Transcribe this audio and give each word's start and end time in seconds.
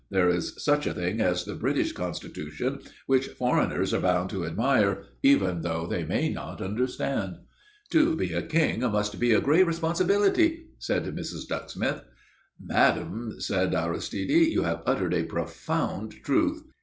There 0.09 0.29
is 0.29 0.55
such 0.57 0.87
a 0.87 0.95
thing 0.95 1.21
as 1.21 1.45
the 1.45 1.53
British 1.53 1.91
Constitution, 1.91 2.79
which 3.05 3.27
foreigners 3.27 3.93
are 3.93 3.99
bound 3.99 4.31
to 4.31 4.47
admire, 4.47 5.03
even 5.21 5.61
though 5.61 5.85
they 5.85 6.03
may 6.05 6.27
not 6.27 6.59
understand." 6.59 7.35
"To 7.91 8.15
be 8.15 8.33
a 8.33 8.41
king 8.41 8.79
must 8.79 9.19
be 9.19 9.31
a 9.31 9.39
great 9.39 9.67
responsibility," 9.67 10.69
said 10.79 11.05
Mrs. 11.05 11.47
Ducksmith. 11.47 12.01
"Madame," 12.59 13.35
said 13.37 13.75
Aristide, 13.75 14.31
"you 14.47 14.63
have 14.63 14.81
uttered 14.87 15.13
a 15.13 15.21
profound 15.23 16.13
truth." 16.23 16.63